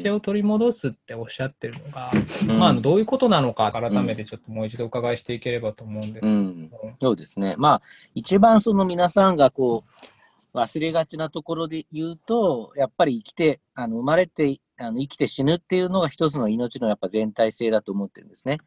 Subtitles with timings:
[0.00, 2.10] 性を取り戻すっておっしゃってるのが、
[2.48, 6.70] うん、まあ、どういうことなのか、改めてちょっともう一度お伺いしていければと思うんですけど、うん、
[7.00, 7.54] そうですね。
[7.58, 7.82] まあ、
[8.14, 18.58] 一番その皆さんがこう、忘れがちなところで言うと、やっぱり生きて、あの生まれてあの生きて死ぬっていうのが一つの命のやっぱ全体性だと思ってるんですね。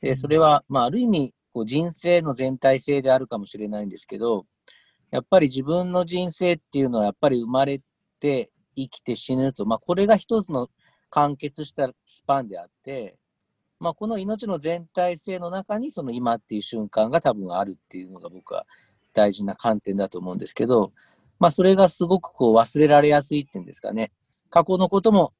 [0.00, 4.46] で、それは、まあ、ある意味、こう人生の全体性であるかもしれないんですけど、
[5.10, 7.80] やっぱり自分の人生っていうのは、やっぱり生まれ
[8.18, 10.68] て、生きて死ぬと、まあ、これが一つの
[11.10, 13.18] 完結したスパンであって、
[13.80, 18.64] まあ、この命の全体性の中に、その今っていう瞬間が多分あるっていうのが僕は
[19.12, 20.90] 大事な観点だと思うんですけど、
[21.38, 24.12] まあ、それがすごくこう忘れられやすいっていうんですかね。
[24.50, 25.32] 過去のことも、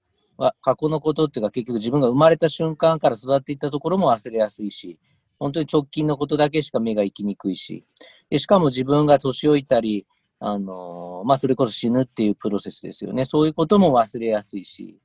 [0.60, 4.98] 過去のことっていうか結局自分が生まれた瞬間から育っていったところも忘れやすいし、
[5.38, 7.84] 本当に直近のことだけしか目が行きにくいし、
[8.28, 10.06] でしかも自分が年老いたり、
[10.44, 13.24] あのまあ、それこそ死ぬっていうプロセスですよね。
[13.24, 14.98] そういうことも忘れやすいし、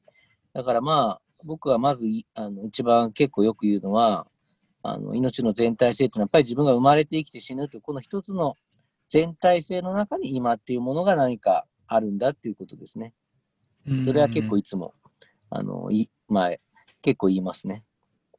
[0.51, 4.25] だからまあ、僕はまずあの一番結構よく言うのは、
[4.81, 8.55] あの命の全体性っていうのは、やっぱり自分が生まれて生きて死ぬという、この一つの
[9.07, 13.13] 全体性の中に今っていうものが何かあるんだっていうことですね。
[14.05, 14.95] それは結構いつも、
[15.51, 16.49] あのいまあ、
[17.03, 17.83] 結構言いますね。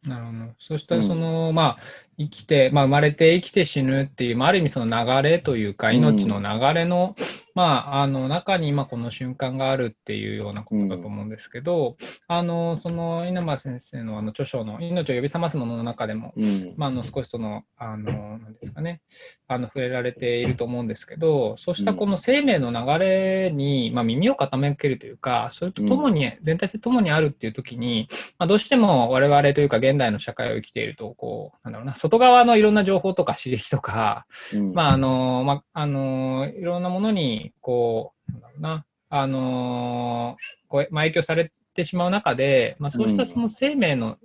[0.02, 0.38] なるほど。
[0.58, 1.78] そしたら、その、うん、まあ、
[2.18, 7.24] 生きて、まあ、生まれて生きて死ぬっていう、まあ、ある意味その流れというか、命の流れの、うん、
[7.54, 16.34] まあ、あの中に今この瞬間があるっていうようなことだと思うんですけど、うん、あのその稲葉先生のあの著書の「命を呼び覚ますもの」の中でも、
[16.76, 19.00] まあ、あの少しその、あのなんですかね、
[19.46, 28.08] あの触れられていると思うんですけど、そうしたこの生命の流れに、まあ、耳を傾けるというか、それとともに、全体性ともにあるっていう時に、
[28.38, 40.36] まあ、どうしても我々というか現代の社会を生きていると、こう、なんだろうな、外側のいろんな情報とか刺激とか、うん、まあ、あの、まあ、あの、いろんなものに、こう、なんだろうな、あの、
[40.68, 44.16] こう、まあ、影響されてしまう中で、まあ、そうしたその生命の、うん、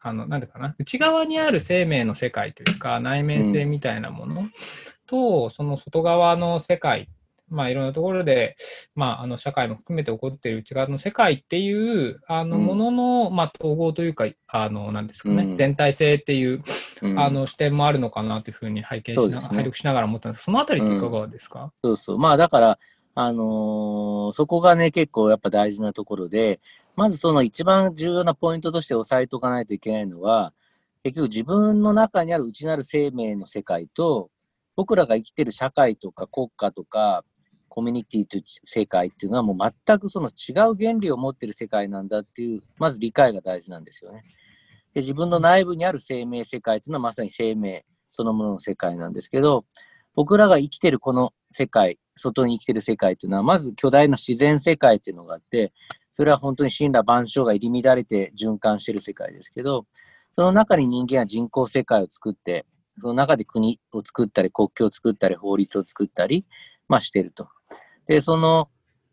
[0.00, 4.44] あの、なんだかな、内側にある生命の世界というか、内面性みたいなもの
[5.06, 7.08] と、その外側の世界
[7.48, 8.56] まあ、いろんなところで、
[8.94, 16.60] まあ、あの社会も含めて起こっている内側の世界っていうあのものの、うん、まあ、統合というか、あのなんですかね、うん、全体性っていう、
[17.16, 20.44] あの視点もあるのかなというふうに拝見しながら、ね、拝読しながら思ったんです。
[20.44, 22.78] そのあたりっていかがですか、そうそう、まあ、だから、
[23.16, 26.60] あのー、そこがね、結構やっぱ大事なところで、
[26.96, 30.52] まずその一番重要なポイントとして押さえておかないといけないのは、
[31.04, 34.30] 結局自分の中にある内なる生命の世界と、
[34.76, 37.24] 僕らが生きてる社会とか国家とか、
[37.74, 44.22] コミュニティという世界っていうのはもう全くその違う原理を持ってる世界なんだっていう、まず理解が大事なんですよね。
[44.94, 49.64] で自分の内部にある生命世界っていうのはまさに生命そのものの世界なんですけど、
[50.14, 55.72] 僕らが生きてるこの世界、外に生きてる世界っていうのは、まず巨大な自然世界っていうのがあって、
[56.14, 59.84] それは本当に神羅万象が入り乱れて循環してる世界ですけど、
[60.30, 62.66] その中に人間は人工世界を作って、
[63.00, 66.46] その中で国を作ったり、国境を作ったり、法律を作ったり、
[66.86, 67.48] まあ、してると。
[68.06, 68.68] で、その、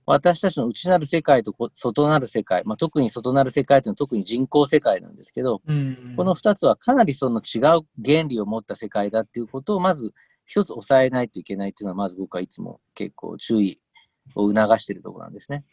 [0.05, 10.11] 私たちの内なる世界と外なる世界、まあ、特に外なる世界というのは特に人工世界なんですけど、うんうん、この2つはかなりその違う原理を持った世界だっていうことをまず
[10.45, 13.77] 一つ抑えないといけないっていうのはまず僕はいつも結構注意
[14.35, 15.63] を促しているところなんですね。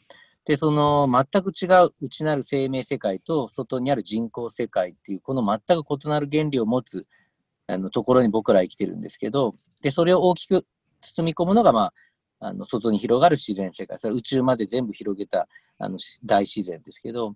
[0.45, 7.07] で、その全く違う内なる生命世界と外にある人工世界っていうこの全く異なる原理を持つ
[7.67, 10.65] あのところに僕らは生きてるんですけど、で、それを大きく
[11.01, 11.93] 包み込むのがまあ
[12.41, 17.35] あの外に広がる自然世界、それ宇宙まで全部広げたあの大自然ですけど、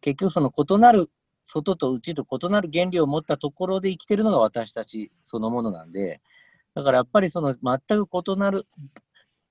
[0.00, 1.10] 結局その異なる、
[1.44, 6.20] 外と内と異なる原理を持ったところで生きてるのが私たちそのものなんで、
[6.74, 8.66] だからやっぱりその全く異なる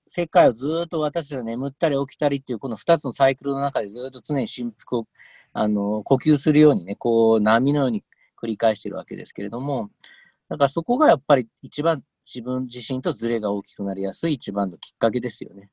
[0.07, 5.07] 世界をずっと私たちが眠ったり起きたりっていうこの2つのサイクルの中でずっと常に振幅を
[5.53, 8.03] あの呼吸するようにね、こう波のように
[8.41, 9.89] 繰り返してるわけですけれども、
[10.49, 12.03] だからそこがやっぱり一番
[12.33, 15.69] 自分自身とズレが大きくなりやすい一番のきっかけですよね。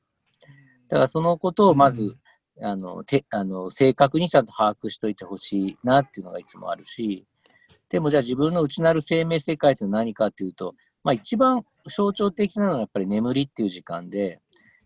[0.89, 2.17] だからそのことをまず、
[2.57, 7.25] うん、あのてあの正確にちゃんと把握しといてほしいなっていうのがいつもあるし、
[7.89, 14.39] でもじゃあ自分の内なる生命世界って何かっていうと、まあ一番象徴的なのはやっぱり眠りっていう時間で、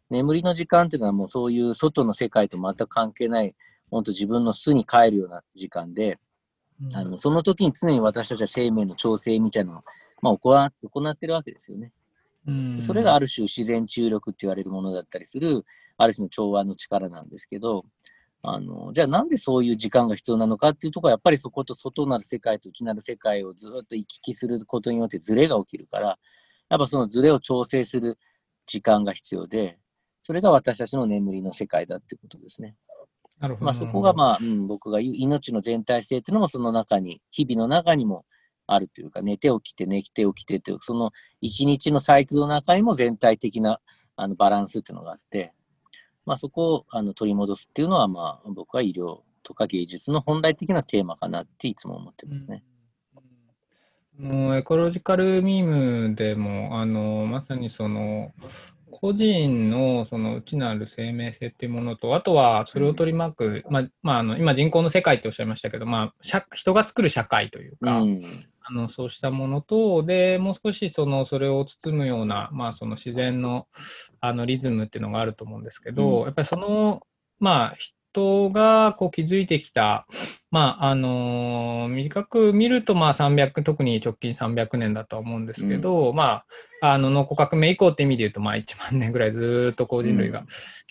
[0.10, 3.56] 眠りの時間っていうのはもうそういう外の世界と全く関係ない、
[3.90, 6.20] 本当自分の巣に帰るような時間で、
[6.82, 9.84] うん、あのその時に常に私たちは生命の調整みたいなのを
[10.24, 11.92] まあ、行行ってるわけですよね。
[12.80, 15.66] それがある種自然注力って言われるものだったりする、
[15.98, 17.84] ある種の調和の力なんですけど、
[18.42, 26.20] あのじゃあなんでそういう時間が必要なのかっていうところはやっぱりそこと外なる世界と内なる世界をずっと行き来することによってズレが起きるから
[26.70, 28.18] やっぱそのズレを調整する
[28.66, 29.78] 時間が必要で
[30.24, 32.76] それが私たちの眠りの世界だっていうことですね。
[33.40, 33.66] なるほど。
[33.66, 38.26] まあ、そこが、まあ、うん、僕が言う命の全体性っていうのもその中に、日々の中にも
[38.68, 41.12] あるというか、寝て起きて、寝て起きてという、その
[41.42, 43.80] 一日のサイクルの中にも全体的な
[44.16, 45.54] あのバランスっていうのがあって、
[46.26, 52.64] まあ、そこをあの取り戻すっていうのは、まあ、僕は医療とか芸術の本来的なテーマかなっていつも思ってますね。
[54.18, 58.32] もうエコロジカルミームでもあのまさにその
[58.92, 68.22] 個人のその内なる生命性っていうものと、あとはそれを取り巻く、まあ、まあ、あの今人口の世界っておっしゃいましたけど、まあ、人が作る社会というか、うん、
[68.66, 73.68] あのそうしたものと、でもう少しそのそれを包むような、まあ、その自然の
[74.22, 77.02] あのリズムっていうのがあると思うんですけど、うん、やっぱりその、
[77.40, 80.08] まあ、人がこう築いてきた、
[80.54, 86.44] まああのー、短く見るとまあ300、特に直近300年だとは思うんですけど、うん、ま
[86.82, 90.44] あ、あの農耕革命以降って意味で言うと、まあ、1万年ぐらいずっとこう人類が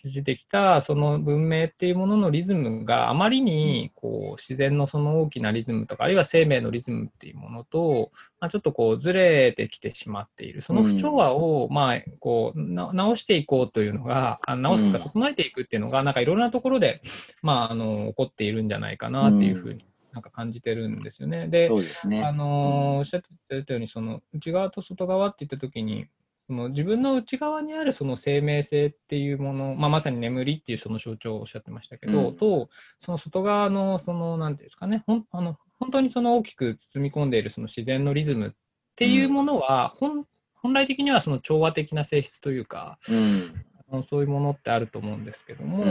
[0.02, 8.10] 築いてきた、その文明っていうもののリズムがあまりにこう自然のその大きなリズムとか、あるいは生命のリズムっていうものと、
[8.40, 17.02] まあ、ちょっとこうずれてきてしまっている、その不調和をまあこう直していこうというのが、直すか整えていくっていうのが、なんかいろんなところで、
[17.42, 21.48] まあ、あの起こっているんじゃないかなっていうふうになんか感じてるんですよね。
[21.48, 21.70] で、
[22.06, 26.06] ね、あのおっしゃってたように、その内側と外側って言ったときに、
[26.46, 32.68] その自分の内側にあるその生命性っていうもの、まあ、まさに眠りっていうその象徴をおっしゃってましたけど、うん、と、
[33.00, 38.50] その外側の、その、なんていうんですかね、ほんあの本当にその大きく包み込んでいるその自然のリズムっ
[38.94, 43.64] ていうものは、うん、本来的にはその調和的な性質というか、うん、
[44.08, 45.84] そういうものってあると思うんですけども、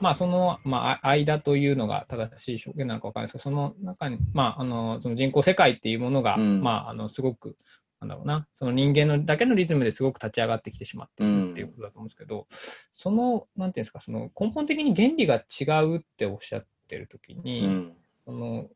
[0.00, 7.56] まあ、その、まあ、間というのが正しい表現なのか分からないですけど、その中に、まあ、あのその人工世界っていうものが、うん、まあ、あのすごく、
[8.00, 12.46] なんだろうな、その人間のだけのリズムですごく立ち上がってきてしまっているっていうことだと思うんですけど、うん、
[12.94, 17.92] その、なんていうんですか、その根本的に原理が違うっておっしゃってるときに、うん、
[18.24, 18.66] その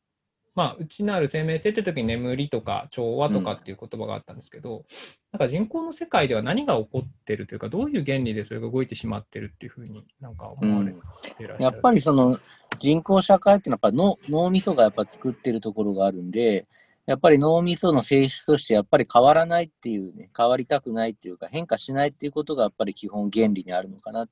[0.57, 4.85] まあ、内なる生命性って時に眠りとか調和とかっていう言葉があったんですけど、うん、
[5.31, 11.03] なんか人口の世界では何が起こってるというか、どういう原理でそれが動いてしまってるっていうふうになんか思われていらっ
[11.37, 12.41] しゃる、うん、やっぱりその
[12.79, 16.67] 人口社会っていうのはやっぱ脳脳みそがやっぱ作ってるところがあるんで、
[17.05, 24.29] やっぱり脳みその性質としてやっぱり変わらないっていうね、変わりたくないっていうか変化しないっていうことがやっぱり基本原理にあるのかなっ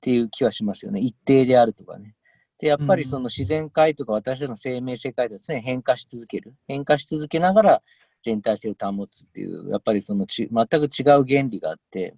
[0.00, 1.00] ていう気はしますよね。
[1.00, 2.14] 一定であるとかね。
[2.58, 6.54] で、やっぱりその自然界とか私たちの生命世界で常に変化し続ける。
[6.66, 7.82] 変化し続けながら
[8.22, 12.16] 全体性を保つっていう、やっぱりそのち全く違う原理があって、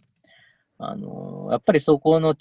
[0.78, 2.34] あのやっぱりそこの、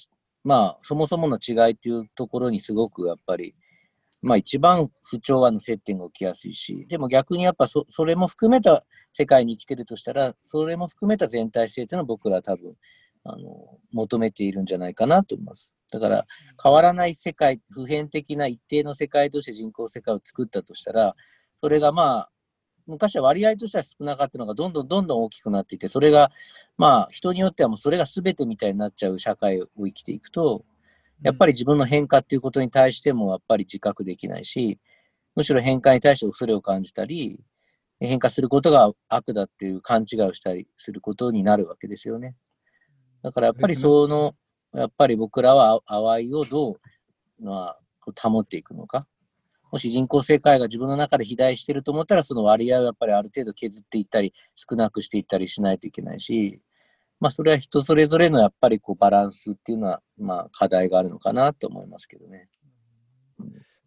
[0.44, 3.54] まあ、そもそもの違いっていうところにすごくやっぱり、
[4.22, 12.76] まあ一番不調和の接点が起きやすいし、でも逆にやっぱそそれも含めた世界に生きてるとしたら、それも含めた全体性っていうのは僕らは多分、
[13.26, 15.74] あの、求めているんじゃないかなと思います。
[15.92, 16.26] だから
[16.62, 21.16] 変わらない世界、普遍的な一定の世界として人口世界を作ったとしたら、
[21.62, 22.30] それがまあ、
[22.86, 26.32] 昔は割合としては少なかったのがどんどんどんどん大きくなっていて、それが
[26.78, 30.66] まあ人によってはもうそれが全てみたいになっちゃう社会を生きていくと、
[31.22, 34.80] やっぱり自分の変化っていうことに対してもやっぱり自覚できないし、
[35.36, 37.40] むしろ変化に対して恐れを感じたり、
[38.00, 42.36] 変化することが悪だっていう勘違いをしたりすることになるわけですよね。
[43.22, 44.36] だからやっぱりその、
[44.74, 49.08] やっぱり僕らは淡いをどう、まあ、保っていくのか。
[49.72, 56.60] もし人口世界が自分の中で肥大していると思ったら、その割合をやっぱりある程度削っていったり、少なくしていったりしないといけないし、
[57.20, 62.48] まあ、それは人それぞれのやっぱりこうバランスっていうのは、まあ、課題があるのかなと思いますけどね。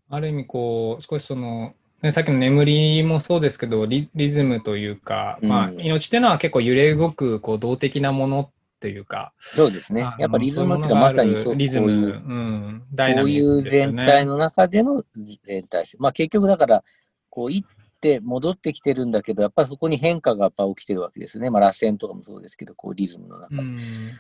[0.09, 8.51] ある意味、こう、少しその、ね、さっきの眠りもそうですけど、リリズムというか、まあ、命っていうのは結構揺れ動く、こう、動的なもの
[8.83, 9.33] というか。
[9.39, 10.01] そうですね。
[10.19, 15.05] やっぱリズムってのはまさにそうリズム、ういう、うん、こういう全体の中での
[15.47, 15.97] 全体性。
[16.01, 16.85] まあ結局だから、
[17.31, 17.69] こう行っ
[18.01, 21.49] て戻ってきてるんだけど、やっぱりそこに変化がやっぱ起きてるわけですね。
[21.49, 23.57] まあ螺旋とかもそうですけど、こうリズムの中。
[23.57, 23.79] うん、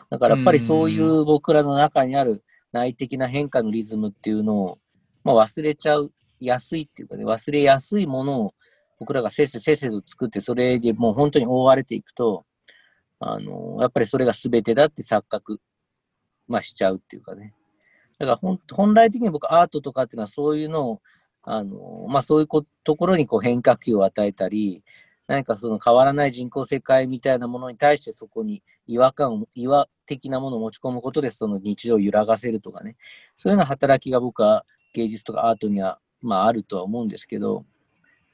[0.08, 4.78] だからやっぱりそういう僕らの中にある内的な変化のリズムっていうのを、
[5.24, 8.54] まあ、忘れちゃう、やすいっていうかね、忘れやすいものを
[8.98, 12.44] 僕らがせっせせっせと作って、それでもう本当に覆われていくと、
[13.24, 15.60] あの、やっぱりそれが全てだって錯覚、
[16.48, 17.54] まあ、しちゃうっていうかね。
[18.18, 21.02] だから本本来的に僕アートとかっていうのはそういうのを、
[21.42, 22.48] あの、まあそういう
[22.84, 24.84] ところにこう変化球を与えたり、
[25.26, 32.96] 何かその変わらない人口世界みたいなものに対してそこに違和感を、違和的なものを持ち込むことでその日常を揺らがせるとかね。
[33.34, 34.64] そういうような働きが僕は
[34.94, 37.64] 芸術とかアートには、まああるとは思うんですけど、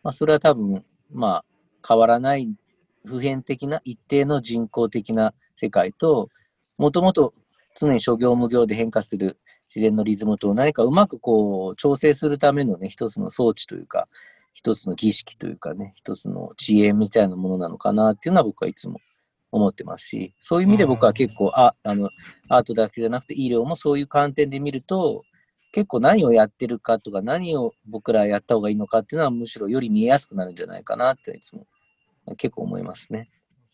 [0.02, 1.45] まあそれは多分、まあ
[1.87, 2.49] 変わらない
[3.04, 6.28] 普遍的な一定の人工的な世界と、
[6.76, 7.32] もともと
[7.78, 9.38] 常に諸行無行で変化する
[9.74, 14.08] 自然のリズムと何かうまくこう調整するためのね、一つの装置というか、
[14.52, 19.00] 一つの儀式というかね、一つの知恵みたいなものなのかなっていうのは僕はいつも
[19.52, 22.10] 思ってますし、そういう意味で僕は結構、ああの
[22.48, 25.24] アートだけじゃなくて医療もそういう観点で見ると、
[25.72, 31.66] 結構何をやってるかとか、何を僕らやった方がいいのかっていうのはむしろより見えやすくなるんじゃないかなっていつも
[32.37, 33.30] 結構思いますね。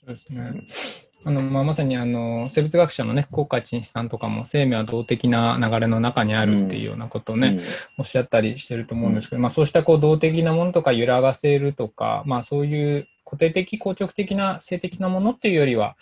[0.06, 1.04] そうですね。
[1.26, 7.60] あのまあ、まさにあの生物学者のね、高海陳さんとかも生命は動的な流れの中にあるっていうようなことをね、うん、
[7.98, 15.96] おっしゃったりしてると思うんですけど、うん、まあ、そうしたこう動的なものとか揺らがせるとか、まあ、そういう固定的、硬直的な性的なものっていうよりは、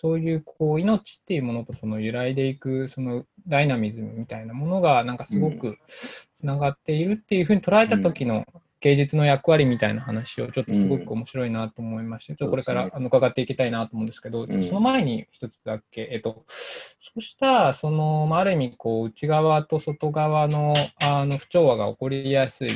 [0.00, 5.76] そういうこう命っていうものとその揺らいでいくそのダイナミズムみたいなものがなんかすごく
[6.36, 8.46] つながっているっていうふうに捉えた時の
[8.80, 22.70] 芸術の役割みたいな話をちょっとすごく面白いなと思いまして、うん、ちょっとこれからあの伺っていきたいなと思うんですけど、うん、その前に一つだけ、えっと、そうしたその、まあ、ある意味こう内側と外側のあの不調和が起こりやすい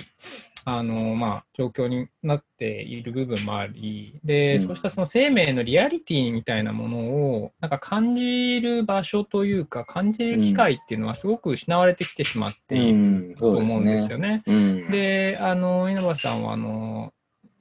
[0.64, 14.42] あの、まあ、状況になっている部分もあり、で、うん、そうしたその生命のリアリティみたいなものを、なんか感じる場所というか、感じる機会っていうのはすごく失われてきてしまっていると思うんですよね。
[14.46, 17.12] うん、で、あの、稲葉さんは、あの、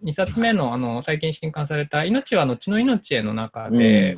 [0.04, 4.18] 2冊目のあの最近新刊された「命は後の命へ」の中で、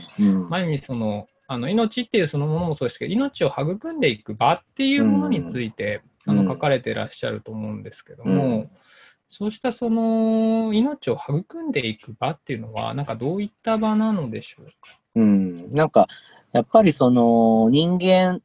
[0.49, 8.69] 前にそのあの命っていうそのものもそうですけど命を育んでいく場っていうものについて、あの書かれてらっしゃると思うんですけども、うん、
[9.29, 14.73] そうしたその命を育んでいく場っていうのは、なんかどういった場なのでしょうか？
[15.15, 16.07] うん、なんか
[16.53, 18.39] やっぱりその人間っ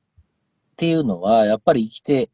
[0.76, 2.30] ていうのは、やっぱり生きて、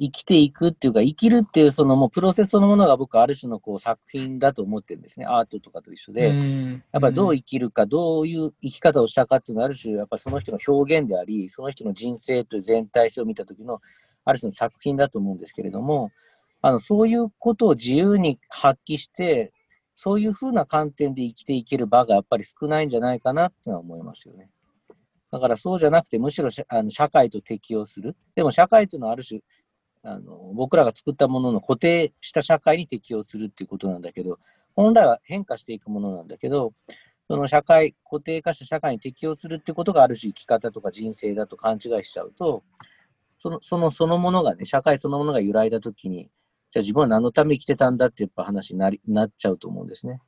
[0.00, 5.26] 生きていくっていうか、生きるっていうそのもうプロセスそのものが僕ある種のこう作品だと思ってるんですね。
[5.26, 6.28] アートとかと一緒で。
[6.92, 13.80] やっぱりどう生きるか、どういう生き方をしたかっていうのはある種、やっぱりその人の表現であり、その人の人生という全体性を見た時の
[14.24, 16.10] ある種の作品だと思うんですけれども、
[16.60, 19.52] あの、そういうことを自由に発揮して、
[19.96, 24.48] そういうふうな観点で生きていける場がやっぱり少ないんじゃないかなってのは思いますよね。
[25.30, 28.16] だからそうじゃなくて、むしろあの社会と適応する。
[28.34, 29.40] でも社会というのはある種、
[30.02, 34.38] あの僕らが作ったものの固定した社会に適応するっていうことなんだけど、
[34.74, 36.72] 本来は変化していくものなんだけど、
[37.28, 42.62] その社会、固定化した社会に適応するってことがある種生き方とか人生だと勘違いしちゃうと、
[43.42, 46.30] その、その、そのものがね、社会そのものが揺らいだときに、
[46.70, 50.20] じゃあ自分は何のため生きてたんだってやっぱ話になりなっちゃうと思うんですね。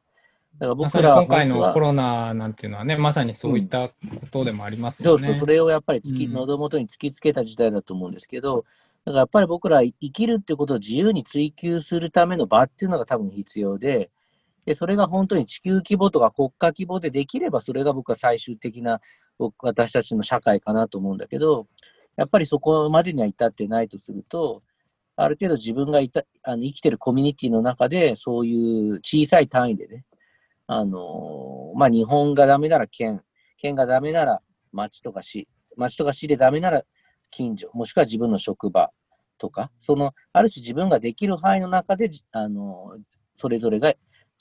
[0.59, 3.95] だから僕ら今回のコロナなんていうのはね、まさにそういったこ
[4.33, 5.15] とでもありますよね。
[5.15, 8.65] うん、そうそう、それをやっぱり突き、喉元に突きつけた時代だと思うんですけど、
[9.05, 14.11] だからやっぱり僕ら生きるってことを自由に追求するための場っていうのが多分必要で、
[14.67, 19.01] でそれが本当に地球規模とか国家規模でできれば、それが僕は最終的な
[19.59, 21.67] 私たちの社会かなと思うんだけど、
[22.17, 24.63] やっぱりそこまでには至ってないとすると、
[25.17, 30.05] ある程度自分がいたあの生きてるコミュニティの中で、そういう小さい単位でね、
[30.67, 33.23] あのまあ、日本がダメなら県、
[33.57, 34.41] 県がダメなら
[34.73, 36.83] 町とか市、町とか市でダメなら
[37.31, 38.91] 近所、もしくは自分の職場
[39.39, 42.97] とか、その、ある種自分ができる範囲の中で、あの
[43.35, 43.93] それぞれが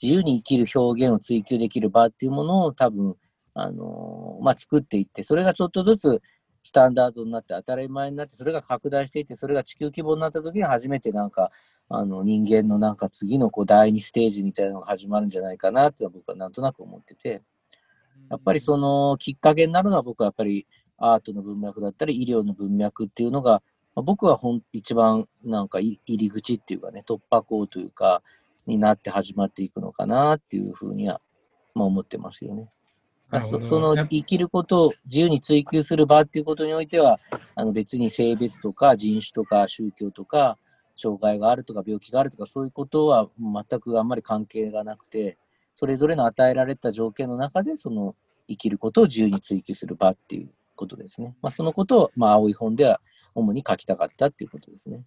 [0.02, 3.16] 自由に生きる表現を追求できる場っていうものを多分、
[3.54, 6.22] あのまあ、作っていって、それがちょっとずつ
[6.64, 11.50] スタンダードになって当たり前になってそれが拡大していってそれが地球規模になった時に初めてなんか
[11.90, 17.42] あの人間のなんか次のこう第2ステージみたいなのが始まるんじゃないかなって僕はなんとなく思ってて
[18.30, 20.66] やっぱりそのきっかけになるのは僕はやっぱり
[20.96, 23.62] アートの文脈だったり医療の文脈っていうのが
[23.96, 28.22] 僕はほん一番なんか入り口っていうかね突破口というか
[28.66, 31.20] になって始まっていくのかなっていうふうには、
[31.74, 32.70] まあ、思ってますよね。
[33.42, 37.18] そその生きることを自由に追求する場っていうことにおいては、
[37.54, 40.58] あの別に性別とか人種とか宗教とか、
[40.96, 45.38] 障害があるとか病気があるとかそういうことは全くあんまり関係がなくて、
[45.74, 48.14] それぞれの与えられた条件の中で、その
[48.48, 51.34] 生きることを自由に追求する場っていうことですね。
[51.42, 53.00] まあ、そのことを、まあ、青い本では
[53.34, 55.02] 主に書きたかったっていうことですね。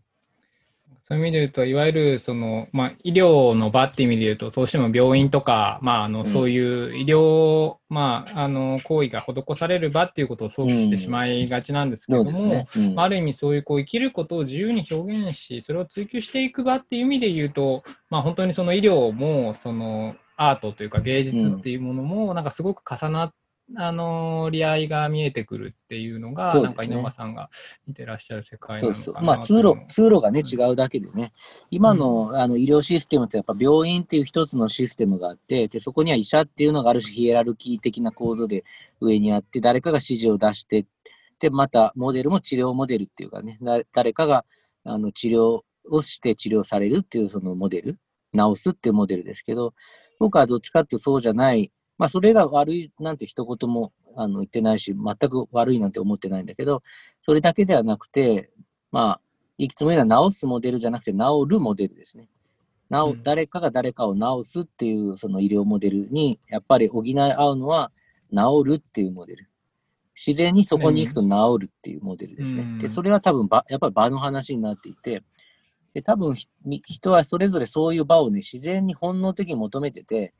[1.07, 12.67] そういう意味で言うと、いわゆるその、まあ、医療の場っていう意味で言うと、どうしても病院とか、まあ、あのそういう医療、まあ、あの行為が施される場っていうことを想起してしまいがちなんですけども、うんね。
[12.75, 23.35] うん、ある意味そういうこう生きることを自由に表現し、それを追求していく場っていう意味で言うと、まあ、本当にその医療もそのアートというか芸術っていうものもなんかすごく重なって、
[23.75, 27.49] あの利合いが見えてくるっていうのが、ね、なんか稲葉さんが
[27.85, 29.23] 見てらっしゃる世界なのかなそうそう。
[29.23, 31.33] まあ、通路通路がね、違うだけでね、
[31.69, 38.63] 今の,、あの医療システムってやっぱ病院っていう一つのシステムがあってで、そこには医者っていうのがある種ヒエラルキー的な構造で
[39.01, 40.85] 上にあって、誰かが指示を出して、
[41.39, 43.59] で、またモデルも治療モデルっていうかね、
[43.93, 44.45] 誰かが
[44.85, 47.95] あの治療をして治療されるっていうそのモデル、
[48.33, 49.73] 治すっていうモデルですけど、
[50.19, 56.83] 僕はどっちかっていうとそうじゃない、まあそれが悪いなんて一言もあの言ってないし、全く悪いなんて思ってないんだけど、
[57.21, 58.49] それだけではなくて、
[58.91, 59.21] まあ、
[59.57, 62.29] いくつも言うのは治すモデルじゃなくて治るモデルですね。
[62.91, 67.91] 治、うん、誰かが誰かを治すっていうその医療モデルにやっぱり補い合うのは
[68.31, 69.49] 治るっていうモデル。
[70.15, 72.63] 自然にそこに行くと治るっていうモデルですね。
[72.63, 75.21] うん、で、それは多分ば、やっぱり場の話になっていて、
[75.93, 80.33] で多分人はそれぞれそういう場をね、自然に本能的に求めてて、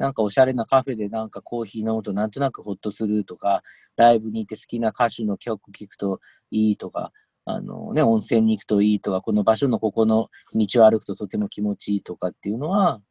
[0.00, 3.62] なんかおしゃれなカフェでなんかコーヒー飲むとなんとなくほっとするとか、
[3.96, 7.12] ライブに行って好きな歌手の曲聴くといいとか、
[7.44, 13.02] あのね、温泉に行くといいとか、この場所のここの道を歩くととても気持ちいいとかっていうのは、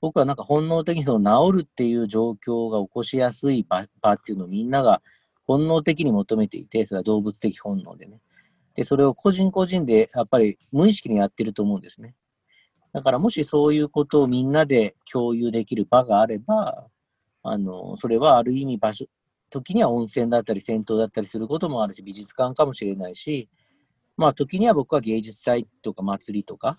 [0.00, 5.02] 僕はなんか本能的にその治るっていう状況が起こしやすい場場っていうのをみんなが
[5.44, 8.20] 本能的に求めていて、それは動物的本能でね。
[8.76, 12.14] で、それを個人個人でやっぱり無意識にやってると思うんですね。
[12.92, 16.86] だからもしそういうことをみんなで共有できる場があれば、
[17.42, 19.06] あの、それはある意味場所、
[19.50, 23.48] 時には温泉だったり銭湯だったりすることもあるし、美術館かもしれないし、
[24.16, 26.76] まあ時には僕は芸術祭とか祭りとか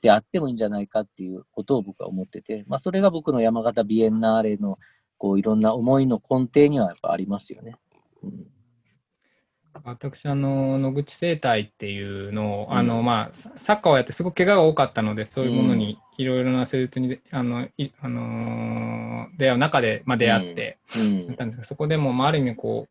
[0.00, 4.78] であってもいいんじゃないかっていうことを僕は思ってて、まあそれが僕の山形ビエンナーレの
[5.18, 7.74] こういろんな思いの根底にはやっぱありますよね。
[8.22, 8.67] うん
[9.84, 20.78] 私、あの、野口生態っていうのを、あの、まあ、サッカーをやってすごく怪我が多かったので、そういうものにいろいろな施術に、あの、いあのー、出会う中で、まあ、出会って、
[21.26, 22.86] やったんですけど、そこでも、まあ、ある意味、こ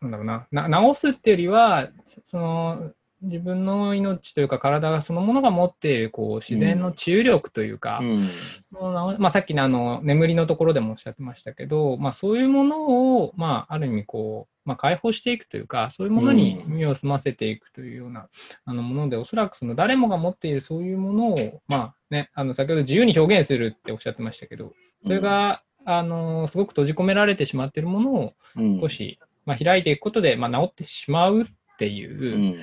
[0.00, 1.88] う、なんだろうな、な治すっていうよりは、
[2.24, 18.28] その、自分の命というか体がそのものが持っているこう自然の治癒力というか、うん、まあ、さっきのあの眠りのところでもおっしゃってましたけど、まあ、そういうものを、まあ、ある意味こう、まあ、解放していくというかそういうものに身を澄ませていくというような、
[18.64, 24.72] あのものでおそらくその誰もが持っているそういうものを、まあね、あの先ほど自由に表現するっておっしゃってましたけど
[25.04, 28.34] それが、あのすごく閉じ込められてしまっているものを
[28.80, 31.46] 少し、まあ、開いていくことで、まあ、治ってしまうっ
[31.78, 32.56] ていう、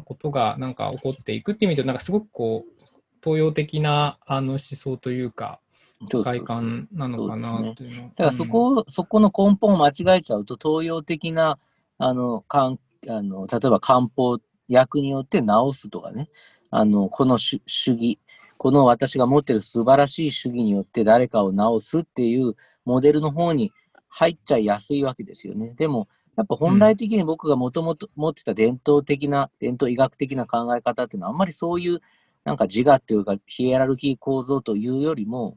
[0.00, 2.84] ことがなんか起こっていくっていう意味でなんかすごくこう
[3.22, 5.60] 東洋的なあの思想というか
[6.08, 11.58] 外観なのかなというの、ね、だからそこ、うん、そこの根本を間違えちゃうと東洋的な
[11.98, 12.78] あのかん
[13.08, 16.28] あの例えば漢方薬によって治すとかね。
[16.76, 18.18] あのこの主義
[18.56, 23.72] この私が持ってる素晴らしい主義によって誰かを治すっていうモデルの方に
[24.08, 25.74] 入っちゃいやすいわけですよね。
[25.76, 32.00] でもやっぱ本来的に僕がもともと持ってた伝統的な、伝統医学的な考え方っていうのは、あんまりそういう
[32.44, 35.56] なんか自我っていうか、ヒエラルキー構造というよりも、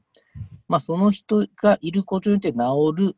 [0.68, 2.58] まあその人がいることによって治
[2.96, 3.16] る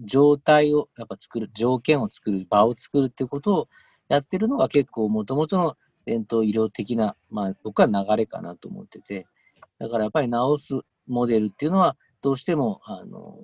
[0.00, 3.68] 状態をやっぱ作る、条件を作る、場を作るっていうことを
[4.08, 9.26] やってるのが結構もともとの伝統医療的な、まあ僕は流れかなと思ってて、
[9.78, 13.38] だからやっぱり治すモデルっていうのはどうしても、あの、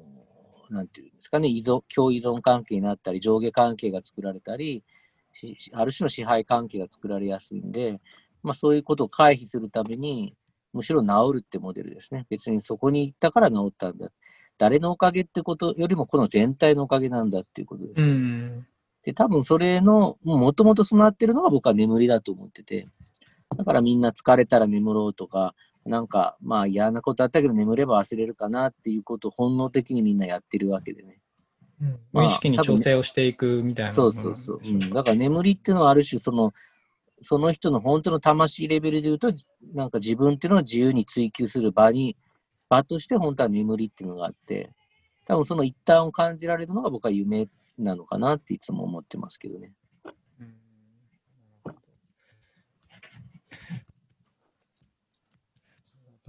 [0.70, 4.85] なんていうんですかね、依存、共依存関係になったり、上下関係が作られたり、
[5.72, 8.00] ある種の支配関係が作られやすいんで、
[8.42, 10.35] まあそういうことを回避するために、
[10.72, 12.26] むしろ治るってモデルですね。
[12.28, 14.11] 別にそこに行ったから治ったんだ。
[14.59, 18.66] 誰のおかげってことよりも、この全体のおかげなんだっていうことです、ね。
[19.04, 22.88] で、多分それの、もともと備わってるのが僕は眠りだと思ってて、
[23.57, 25.54] だからみんな疲れたら眠ろうとか、
[25.88, 31.18] なんか、まあ嫌なことあったけど眠れば忘れるかなっていうことを本能的にみんなやってるわけでね。
[31.81, 34.90] うん、まあ、意識に調整をしていくみたいな、そうそうそう、うん。
[34.90, 36.53] だから眠りっていうのはある種その、
[37.22, 39.33] その人の本当の魂レベルで言うと、
[39.74, 42.16] なんか自分っていうのを自由に追求する場に、
[42.68, 44.70] 場として本当は眠りっていうのがあって、
[45.27, 47.48] 多分その一端を感じられるのが僕は夢
[47.79, 49.72] なのかなっていつも思ってますけどね。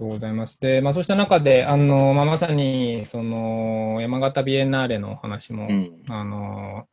[0.00, 0.58] とうございます。
[0.60, 6.86] で、まあ、そうした中で、あのまあ、まさにその山形ビエンナーレの話も、うん、あの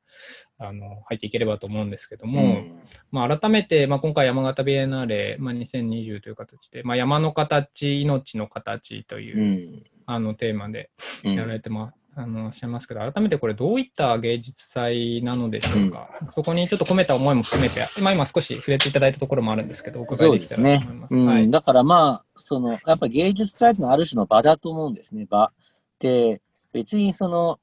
[0.60, 9.42] あの入っていければと思うんですけども、うん、まあ、改めて、まあ、今回山形ビエンナーレ、まあ、2020という形で、まあ、山の形、命の形という、う
[9.72, 10.90] ん、あのテーマで
[11.24, 11.97] やられてます。
[12.20, 21.14] あのおっしゃいますけど、改めてこれ、どういった芸術祭なのでしょうか、うん、そこにちょっと込めた思いも含めて、まあ、今少し触れていただいたところもあるんですけど、お伺いできたらと思います。
[21.14, 21.28] ねうん。
[21.28, 25.52] はい、だからまあ、その、やっぱり芸術祭ってのはある種の場だと思うんですね、場。
[26.00, 26.42] で、
[26.74, 27.60] 別にその、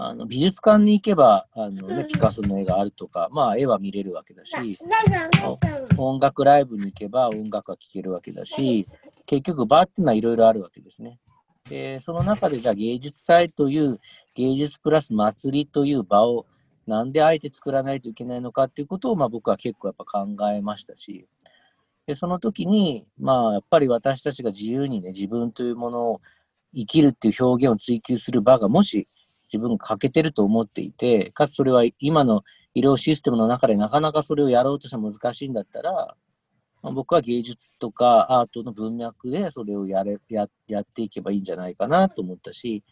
[0.00, 4.54] あの美術館に行けばあの、ね、ピカソの絵があるとか、まあ、絵は見れるわけだし、
[5.96, 8.86] 音楽ライブに行けば音楽は聴けるわけだし、
[9.26, 11.18] 結局場っていうのはいろいろあるわけですね。
[11.68, 14.00] で、その中でじゃあ芸術祭という
[14.34, 16.46] 芸術プラス祭りという場を
[16.86, 21.26] なんであえて作らないといけないのかっていうことを、まあ、僕は結構やっぱ考えましたし、
[22.06, 26.20] でその時に、まあ、やっぱり私たちが自由にね、自分というものを
[26.74, 29.06] 生きるっていう表現を追求する場がもし
[29.52, 36.14] 自分が欠けてると思っていて、かつそれは今の医療システムの中でなかなかそれをやろうとしても難しいんだったら、
[36.82, 42.84] まあ、僕は芸術とかアートの文脈でそれをやれややっていけばいいんじゃないかなと思ったし、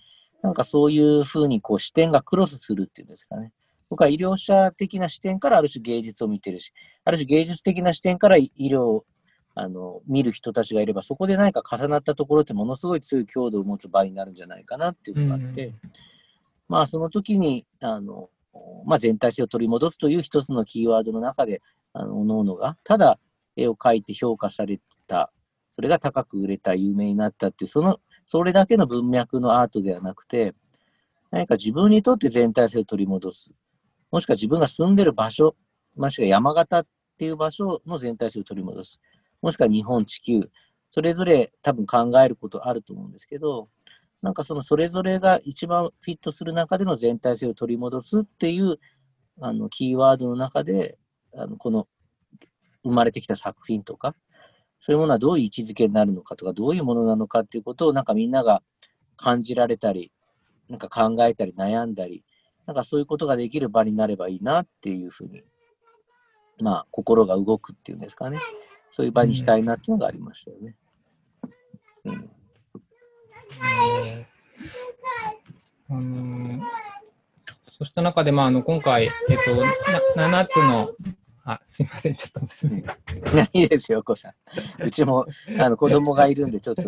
[0.42, 3.52] なんかそういうふうにこう視点がクロスするっていうんですかね。
[3.88, 6.72] 僕は医療者的な視点からある種芸術を見てるし、
[7.04, 9.02] ある種芸術的な視点から医療
[9.54, 15.74] あの見る人たちがいれば、そこで何か重なったところってものすごい強い強度を持つ場になるんじゃないかなっていうのがあって、うん、
[16.68, 18.28] まあその時にあの、
[18.84, 23.18] まあ、全体性を取り戻すという一つのキーワードの中で、あの各々がただ
[23.56, 25.32] 絵を描いて評価された、
[25.70, 30.54] それが高く売れた、有名になったっていう、そのそれだけの文脈のアートではなくて、
[31.30, 33.50] 何か自分にとって全体性を取り戻す。
[34.10, 35.56] もしくは自分が住んでる場所、
[35.96, 36.86] もしくは山形っ
[37.18, 39.00] ていう場所の全体性を取り戻す。
[39.40, 40.40] もしくは日本、地球、
[40.90, 43.68] それぞれ多分考えることあると思うんですけど、
[44.22, 48.78] なんかそのそれぞれが一番フィットする中での全体性を取り戻すっていう
[49.40, 50.98] あのキーワードの中で、
[51.36, 51.86] あのこの
[52.86, 54.14] 生まれてきた作品とか、
[54.80, 58.62] そういうものはどういう位置づけになるのかとか、どういうものなのかっていうことをなんかみんなが
[59.16, 60.12] 感じられたり、
[60.68, 62.24] なんか考えたり悩んだり、
[62.66, 65.42] なんかそういうことができる場になればいいなっていうふうに、
[66.60, 68.38] まあ心が動くっていうんですかね。
[68.90, 70.76] そういう場にしたいなっていうのがありましたよね。
[72.04, 72.30] うん。
[75.88, 76.62] うん、
[77.64, 79.10] そうした中で、まあ、あの今回、えっ
[79.44, 80.90] と、7つの
[81.46, 82.96] あ、すいません、ちょっと娘が。
[83.52, 84.82] いいですよ、お子さん。
[84.82, 85.26] うちも
[85.58, 86.82] あの子供がいるんで、ちょっと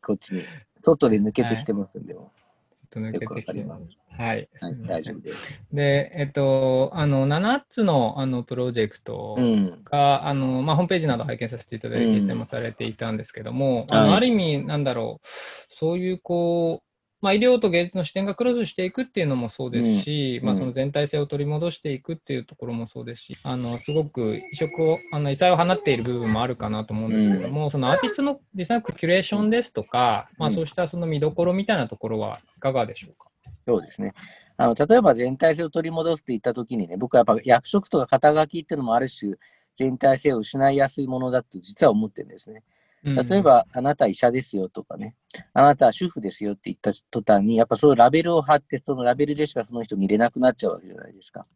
[0.00, 0.44] こっちに、
[0.80, 2.30] 外で抜けてきてますんで、も
[2.76, 3.82] ちょっと抜けてきてます。
[4.16, 5.60] はい、はい、大丈夫です。
[5.72, 9.84] で、えっと、あの、7つのあのプロジェクトが、うん、
[10.28, 15.26] あの、まあ、ホームページなど拝見させていただいて、実践もされていたんですけども、うん、あの、ある意味、なんだろう、
[15.74, 16.85] そういう、こう、
[17.26, 33.28] まあ、医療と芸術の視点がクロスしていくっていうのもそうですし、うん、まあ、その全体性を取り戻していくっていうところもそうですし、あのすごく異色をあの異彩を放っている部分もあるかなと思うんですけども、うん、そのアーティストの実際のキュレーションですとか、まあ、そうしたその見どころみたいなところはいかがでしょうか？
[33.66, 34.14] そうですね。
[34.56, 39.34] あの例えば全体性を取り戻すって言ったときにね、僕はやっぱ役職とか肩書きっていうのもある種、
[39.74, 42.62] 全体性を失いやすいものだと実は思ってるんですね。
[43.14, 45.14] 例えば、あなた医者ですよとかね、
[45.52, 51.46] あなたは主婦ですよって言った途端に、やっぱそういうラベルを貼って、そのラベルでしかその人見れなくなっちゃうわけじゃないですか。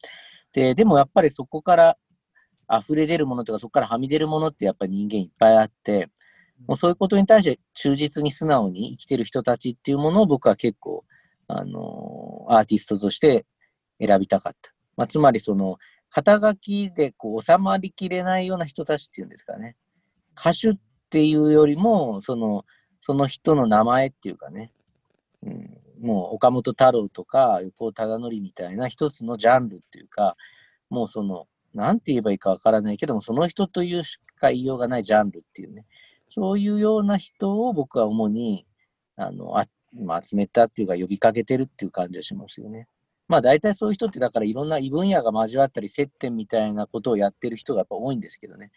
[0.52, 1.96] で、でもやっぱりそこから
[2.72, 6.08] 溢れ出るものとか、そこからはみ出るものってやっぱり人間いっぱいあって、
[6.68, 11.04] もうそういうことに対して忠実に素直に生きてる人たちっていうものを僕は結構、
[11.48, 13.46] あのー、アーティストとして
[13.98, 14.72] 選びたかった。
[14.96, 15.78] まあ、つまりその、
[16.10, 19.76] 肩書きでこう収まりきれないような人たちっていうんですかね。
[20.38, 20.74] 歌手っ
[21.10, 22.64] っていうよりも、その、
[23.00, 24.72] その人の名前っていうかね、
[25.42, 30.36] うん、もう岡本太郎とか横尾忠則みたいな一つのジャンルっていうか、
[30.88, 35.84] もうその、なんて言えばいいかわからないけども、その人というしか言いようがないジャンルっていうね、
[36.28, 38.66] そういうような人を僕は主に、
[39.16, 42.86] あの、あま、集めたっていうか呼びかけてるっていう感じがしますよね。
[43.26, 48.70] まあ大体そういう人ってだからいろんな異分野が交わったり接点みたいなことをやってる人がやっぱ多いんですけどね。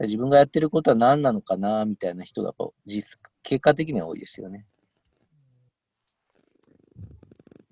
[0.00, 4.66] 自分がやってることは何なのかなみたいな人がこう実結果的には多いですよね。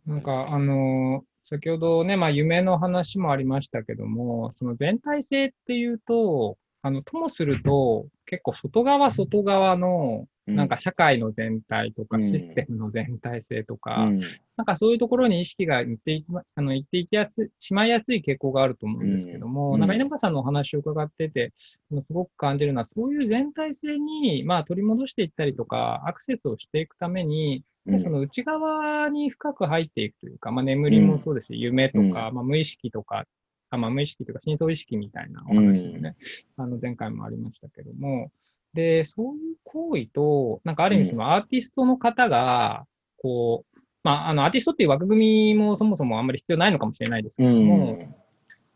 [0.06, 14.18] なんかあの先ほどね、まあ、夢の話もありましたけども、その全体性っていうと、あのともすると、結構外側外側のなんか社会の全体とか、システムの全体性とか、うん、
[14.56, 21.80] なんかそういうところに意識がいっていきあのいっていきやすしまいやすい傾向があると思うんですけども、うん、なんか稲葉さんのお話を伺ってて、す
[22.12, 33.24] ごく感じるのは、そういう全体性に、まあ、取り戻していったりとか、アクセスをしていくために、うん、その内側に深く入っていくというか、まあ、眠りもそうですし、夢とか、まあ、無意識とか、
[33.70, 36.16] あまあ、無意識というか、深層意識みたいなお話もね、
[36.56, 38.30] あの前回もありましたけども、
[38.74, 42.84] で、そういう行為と、なんかある意味そのアーティストの方が、
[43.16, 48.14] こう、まあ、あの、アーティストっていう枠組みもそもそもあんまり必要ないのかもしれないですけども、うん、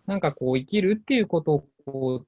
[0.06, 2.26] なんかこう、生きるっていうことをこう、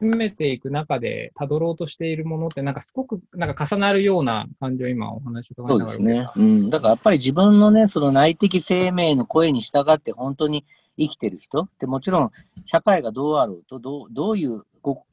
[0.00, 6.26] 詰めていく中で辿ろうとしているものって、なんかすごくなんか重なるような感じを今お話を伺いながらそうですね。
[6.36, 6.70] うん。
[6.70, 10.64] だからやっぱり自分のね、その内的生命の声に従って本当に
[10.98, 11.60] 生きてる人？
[11.62, 12.30] ってもちろん
[12.64, 14.64] 社会がどうあろうと、どうどういう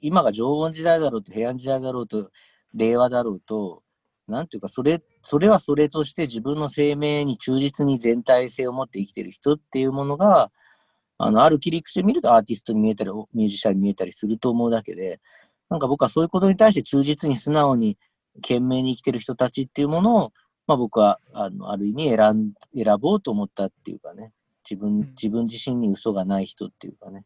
[0.01, 2.31] 今が縄文時代だろうと平安時代だろうと
[2.73, 3.83] 令和だろうと、
[4.27, 10.51] なんていうか、それ、それはそれとして自分の生命に忠実に全体性を持って生きてる人っていうものが、
[11.17, 15.21] あの、ある切り口で見るとアーティストに見えたり、ミュージシャンに見えたりすると思うだけで、
[15.69, 17.97] なんか僕はそういうことに対して忠実に素直に
[18.35, 20.33] 懸命に生きてる人たちっていうものを、
[20.67, 24.33] まあ僕は、あの、ある意味選ん、選ぼうと思ったっていうかね、
[24.69, 27.25] 自分、自分自身に嘘がない人っていうかね。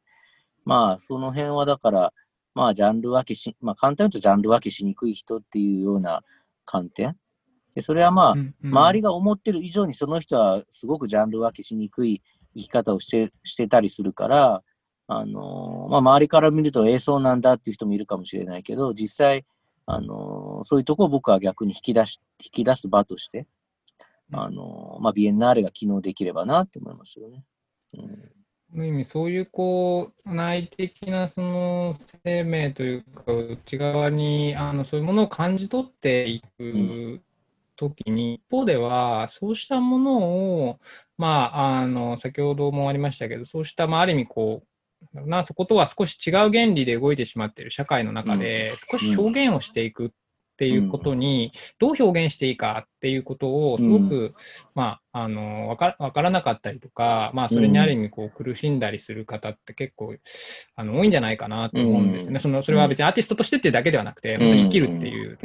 [0.66, 2.14] まあ、その辺はだから、
[2.54, 6.22] まあ、ジャンル分けし、まあ、簡単に言うとジャンル分けしにくい人っていうような
[6.66, 7.16] 観点。
[7.74, 12.22] でそれはまあ、うんうん、周りが思ってる以上にその人はすごくジャンル分けしにくい
[12.54, 14.62] 生き方をしてしてたりするから、
[15.08, 19.46] あのー、まあ、周りから見ると、ええそうなんだっていう人もいるかもしれないけど、実際、
[19.86, 23.48] あのー、そういうとこを僕は逆に引き出し、引き出す場として、
[24.32, 27.44] あのー、まあ、ビエンナーレが機能できればなって思いますよね。
[28.74, 28.86] うん。
[28.86, 37.20] 意味そういうこう内的なその生命というか内側にあのそういうものを感じ取っていく
[37.82, 40.80] 時に、一方では、そうしたものを、
[41.18, 44.64] まあ、あの、先ほどもありましたけど、そうした、まあ、ある意味、こ
[45.16, 50.10] う、なそことは少し違う原理で動いてしまっている社会の中で、少し表現をしていくっ
[50.62, 54.36] ていうことに、どう表現していいかっていうことを、すごく、
[54.76, 60.16] まあ、あの、わかわからなかったりとか、まあ、それにある意味、こう、苦しんだりする方って結構、
[60.76, 62.40] あの、多いんじゃないかなと思うんですね。
[62.40, 65.40] その、それは別にアーティストとしてっていうだけではなくて、本当に生きるっていう。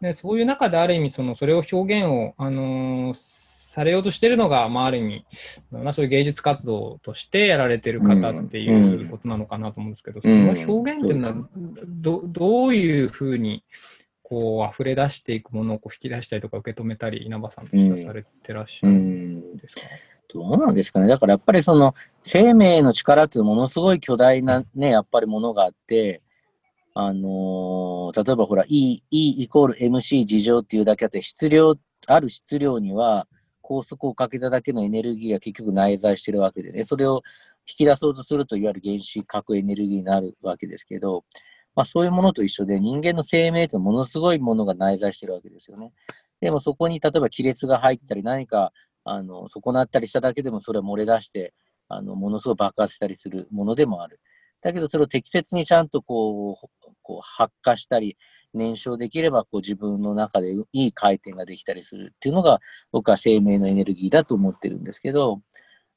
[0.00, 3.38] でそういう中である意味そのそれを表現を、あのー、
[3.78, 5.24] されようとしているのが、まあ、ある意味、
[5.70, 11.34] まあ、そういう芸術活動としてやられてる方っていうことなのかなと思うんですけど、その表現っていうのは
[11.86, 13.62] どどういうふうに
[14.28, 19.80] こう溢れ出していくものをこう引き出したりとか受け止めたり稲葉さんとしてはされてらっしゃるんですか、
[20.28, 21.08] どうなんですかね。
[21.08, 26.22] だからやっぱりその生命の力っていうものすごい巨大なね、やっぱりものがあって、
[26.92, 31.74] あのー、例えばほら、E, e イコール MC 事情っていうだけあって、質量、
[32.06, 33.26] ある質量には
[33.62, 37.22] 高速をかけただけのエネルギーが結局内在してるわけでね、それを
[37.66, 41.24] 引き出そうとすると、いわゆる原子核エネルギーになるわけですけど、
[41.78, 45.92] まあそういうものと一緒で人間の生命ってものすごいものが内在してるわけですよね。
[46.40, 48.72] でもそこに例えば亀裂が入ったり何か
[49.04, 51.54] あの損なったりしただけでもそれは漏れ出して
[51.88, 54.18] あのものすごい爆発したりするものでもある。
[54.60, 56.68] だけどそれを適切にちゃんとこう、
[57.02, 58.16] こう発火したり、
[58.54, 62.60] 燃焼できればこう自分の中でいい回転ができたりするっていうのが
[62.90, 65.40] 僕は生命のエネルギーだと思ってるんですけど、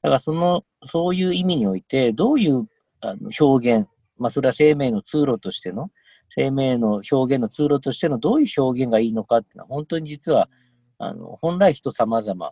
[0.04, 2.68] だからその、そういう意味において、どういう
[3.00, 3.88] あの表現、
[4.22, 5.92] まあそれは生命の通路としての、
[6.30, 10.50] 生命の表現の通路としてのどういう表現がいいのかっていうのは本当に実は、
[10.98, 12.52] あの、本来人様々、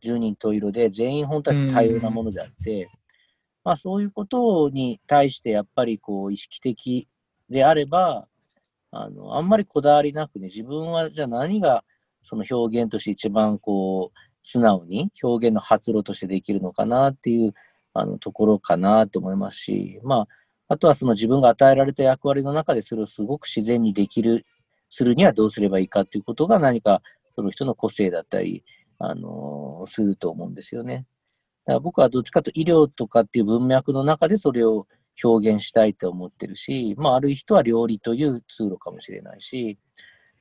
[0.00, 2.90] 十人十色で全員本当に多様なものであって、
[3.64, 7.08] まあ、そういうことに対してやっぱりこう意識的
[7.48, 8.26] であれば、
[8.90, 11.84] あの、あんまりこだわりなくね、自分はじゃあ何が
[12.22, 17.52] その表現として一番こう、素直に表現の発露としてできるのかなっていう
[17.92, 20.28] あのところかなと思いますし、まあ、
[20.68, 24.44] あとはその自分が与えられた役割の中でそれをすごく自然にできる、
[24.90, 27.02] するにはどうすればいいかっていうことが何か
[27.34, 28.64] その人の個性だったり、
[28.98, 31.06] あの、すると思うんですよね。
[31.64, 34.86] だから僕はどっちかと医療とかっていう文脈の中でそれを
[35.22, 39.78] 表現したいと思ってるし、まあ、ある人は料理という通路かもしれないし、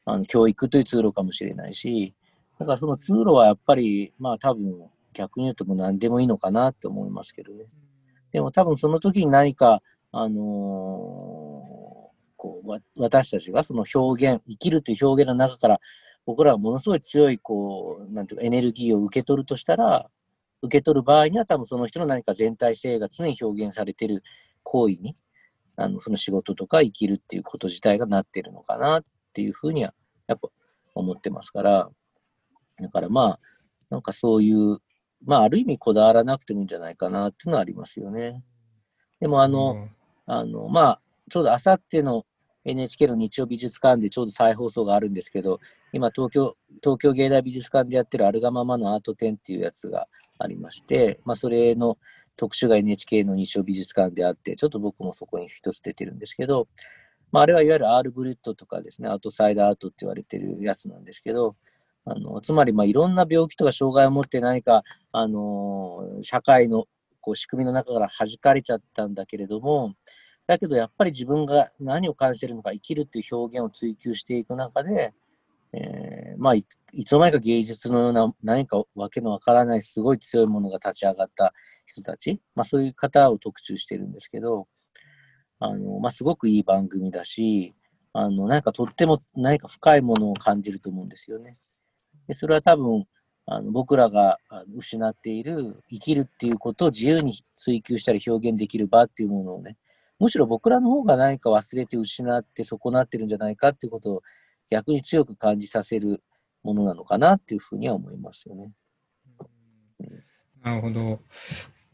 [0.06, 2.14] あの教育という通路かもしれないし、
[2.60, 4.74] だからその通路はやっぱり、まあ多分
[5.14, 7.66] 逆に言うともう何でもいいのかなって思いますけどね。
[8.32, 9.82] でも多分その時に何か、
[10.20, 15.80] あの、こう私たちがその表現、生きるという表現の中から
[16.26, 20.10] 僕らはものすごい強いこう、なんていうかエネルギーを受け取るとしたら、
[20.64, 24.24] 受け取る場合には多分その人の何か全体性が常に表現されてる
[24.64, 25.16] 行為に、
[25.76, 29.94] あのその仕事とか生きるっていうこと自体がなってるのかなっていうふうには
[30.28, 30.50] やっぱ
[30.96, 31.90] 思ってますから、
[32.82, 33.40] だからまあ、
[33.90, 34.80] なんかそういう、
[35.26, 38.44] まあある意味こだわらなくてもいいんじゃないかなっていうのはありますよね。
[39.20, 39.92] でもあの、うん、
[40.28, 42.26] あの、まあ、ちょうどあさっての
[42.66, 45.60] NHK の日曜美術館でちょうど再放送があるんですけど、
[45.94, 51.98] 今東京、東京芸大美術館でやってるあるがままのアート展っていうやつがありまして、まあ、それの
[52.36, 56.68] 特集が NHK の日曜美術館であって、ちょっと僕もそこに一つ出てるんですけど、
[57.32, 61.56] まあ、あれはいわゆるアール・ブルットとかですね、アウトサイダーアートって言われてるやつなんですけど、
[62.10, 66.86] あのつまりまあいろんな病気とか障害を持って何か、あのー、社会の
[67.20, 69.94] こう仕組みの中から弾かれちゃったんだけれども、
[70.48, 75.14] だけどやっぱり自分が何を感じてるのか、生きるっていう表現を追求していく中で、
[75.74, 81.54] えー、まあい、いつの間にか芸術のような何かわけのわからないすごい強いものが立ち上がった
[81.86, 84.68] 人たち、まあそういう方を特集してるんですけど、
[85.60, 87.76] あの、まあすごくいい番組だし、
[88.14, 91.58] あの、なんかとっても何か深いものを感じると思うんですよね。
[92.28, 93.06] でそれは多分、
[93.50, 94.40] あの僕らが
[94.74, 99.78] 失っている生きるっていうことを自由に追求したり表現できる場っていうものをね、
[100.20, 104.22] むしろ僕らの方が何か忘れて失って損なってるんじゃないかっていうことを
[104.70, 106.24] 逆に強く感じさせる
[106.64, 108.72] ものなのかなっていうふうには思いますよね。
[110.64, 111.20] なるほど。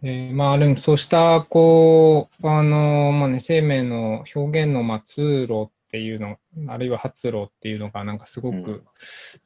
[0.02, 8.84] えー、まあ、でもそうした、こう、あの、まあね、生命の表現の、まあ、通路っていうの、あるいは発露っていうのが、なんかすごく、うん、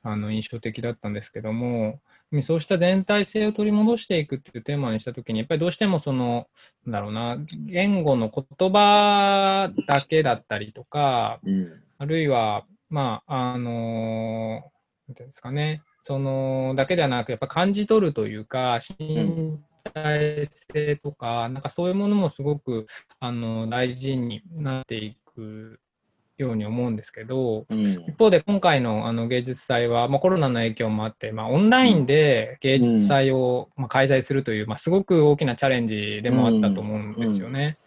[0.01, 1.99] あの、印象的だったんですけども、
[2.41, 6.47] そうした全体性を取り戻していくっていうテーマにしたときに、やっぱりどうしてもその、
[6.85, 7.37] なんだろうな、
[7.67, 14.61] 言語の言葉だけだったりとか、うん、あるいは、まあ、あの
[15.07, 19.59] なんていうんですかね、その、だけではなく、やっぱ感じ取るというか、身
[19.93, 22.87] 体性とか、うん、なんかそういうものもすごく、
[23.19, 25.79] あの、大事になっていく
[26.37, 37.77] ように思うんですけど、うん、一方で今回のあの芸術祭は、まあ、コロナの影響もあって、まあ、オンラインで芸術祭を、まあ、開催するという、まあ、すごく大きなチャレンジでもあったと思うんですよね。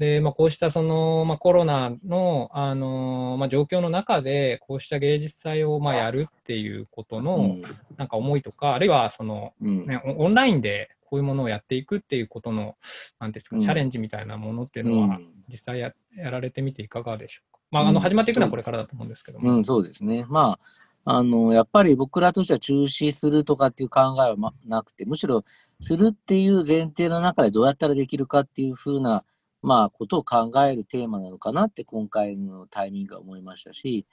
[0.00, 7.58] で、まあ、こうしたその、まあ、コロナの、あのまあ、状況の中で、こうした芸術祭をまあやるっていうことの、
[7.98, 12.76] なんか思いとか、あるいはその、ね、オンラインでこういうものをやっていくっていうことの、
[13.18, 15.20] なんですか、チャレンジみたいなものっていうのは、
[15.50, 17.60] 実際ややられてみていかがでしょうか？
[17.70, 19.56] まあ、あの始まっていくのはこれからだと思うんですけども。
[19.56, 20.24] うん、そうですね。
[20.28, 20.58] ま
[21.04, 25.44] あ、あの、やっぱり僕らとしては中止するとかっていう考えは、ま、なくて、むしろ
[25.80, 29.24] するっていう前提の中でどうやったらできるかっていうふうな、
[29.62, 34.06] まあ、ことを考えるテーマなのかなって今回のタイミングは思いましたし、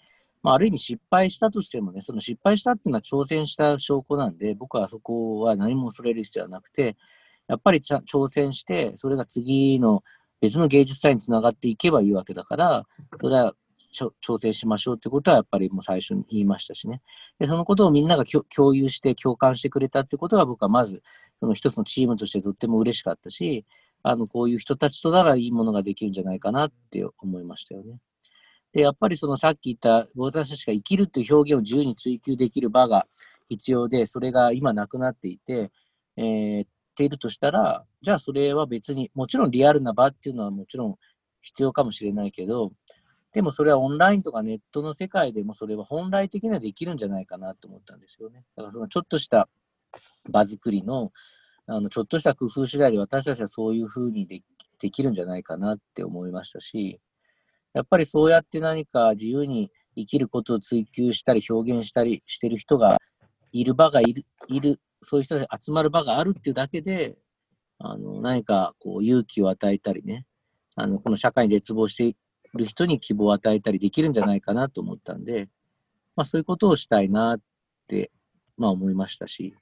[0.43, 6.95] まあ、ある意味失敗したとしてもね、その失敗したっていうのは挑戦した証拠なんで、僕はそこは何も恐れる必要はなくて、
[7.47, 10.03] やっぱり挑戦して、それが次の
[10.41, 12.85] 別の芸術祭につながっていけばいいわけだから、
[13.19, 13.53] それは
[14.21, 17.01] 調整しましょうってことはやっぱりもう最初に言いましたしね。
[17.39, 21.01] で、そのことをみんなが共有して共感してくれたってことは僕はまず、
[21.39, 23.65] その一つのチームとしてとっても嬉しかったし、
[24.03, 27.99] あの、こういう人たちとならいいものができるんじゃないかなって思いましたよね。
[28.73, 33.07] で、やっぱりそのさっき言った私たちが生きるっていう表現を自由に追求できる場が
[33.49, 35.71] 必要で、それが今なくなっていて、
[36.17, 40.95] えー、ているとしたら、じゃあそれは別に、もちろんリアルな場っていうのはもちろん
[41.41, 42.71] 必要かもしれないけど、
[43.33, 48.43] でもそれはオンラインとかネットの世界でもそれは本来的にはできるんじゃないかなと思ったんですよね。
[48.55, 49.47] だからそのちょっとした
[50.29, 51.11] 場作りの、
[51.67, 54.41] あのちょっとした工夫次第で私たちはそういうふうにで
[54.79, 56.99] できるんじゃないかなって思いましたし、
[57.73, 62.97] やっぱりそうやって何か自由に生きることを追求したり表現したりしてる人が
[63.51, 67.17] いる場がいる、いるそういう人たち集まる場があるっていうだけで、
[67.79, 70.25] あの、何かこう勇気を与えたりね、
[70.75, 72.15] あの、この社会に絶望してい
[72.53, 75.47] る人に希望を与えたりできるんじゃないかなと思ったんで、
[76.17, 77.39] まあそういうことをしたいなっ
[77.87, 78.11] て、
[78.57, 79.55] まあ思いましたし、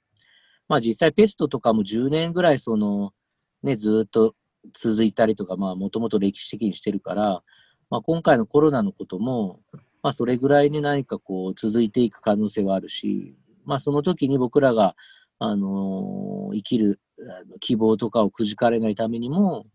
[0.66, 3.12] まあ実際ペストとかも10年ぐらいその、
[3.62, 4.34] ね、ずっと
[4.74, 7.44] 続いたりとか、まあもともと歴史的にしてるから、
[7.88, 9.60] まあ今回のコロナのことも、
[10.02, 14.96] まあそれぐらいに何かこう続いていく可能性はあるし、まあその時に僕らが
[15.38, 17.00] あの生きる
[17.60, 19.66] 希望とかをくじかれないためにも、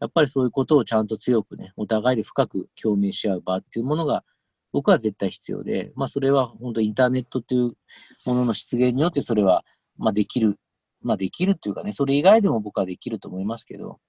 [0.00, 4.24] やっぱりそういうことをちゃんと強くね、お互いで深く共鳴し合う場っていうものが、
[4.72, 7.70] 僕は絶対必要で、まあそれは本当インターネットという
[8.26, 9.64] ものの出現によってそれは、
[9.96, 10.58] まあできる、
[11.02, 14.00] まあできるっていうかね、それ以外でも僕はできると思いますけど、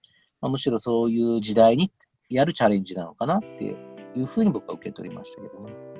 [0.42, 1.92] まあ、むしろそういう時代に
[2.30, 5.97] やるチャレンジなのかなっていうふうに僕は受け取りましたけどね。